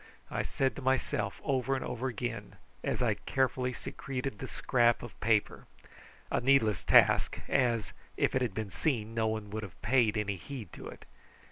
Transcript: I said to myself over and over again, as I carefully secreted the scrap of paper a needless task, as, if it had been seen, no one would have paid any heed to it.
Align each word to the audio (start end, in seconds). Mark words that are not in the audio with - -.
I 0.31 0.41
said 0.41 0.75
to 0.77 0.81
myself 0.81 1.39
over 1.43 1.75
and 1.75 1.85
over 1.85 2.07
again, 2.07 2.55
as 2.83 3.03
I 3.03 3.13
carefully 3.13 3.71
secreted 3.71 4.39
the 4.39 4.47
scrap 4.47 5.03
of 5.03 5.19
paper 5.19 5.67
a 6.31 6.41
needless 6.41 6.83
task, 6.83 7.37
as, 7.47 7.93
if 8.17 8.33
it 8.33 8.41
had 8.41 8.55
been 8.55 8.71
seen, 8.71 9.13
no 9.13 9.27
one 9.27 9.51
would 9.51 9.61
have 9.61 9.79
paid 9.83 10.17
any 10.17 10.37
heed 10.37 10.73
to 10.73 10.87
it. 10.87 11.05